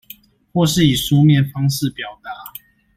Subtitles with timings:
[0.51, 2.31] 或是以書面方式表達